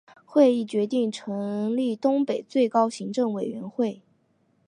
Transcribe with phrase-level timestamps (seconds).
[0.25, 4.01] 会议决定成立东北最高行政委员会。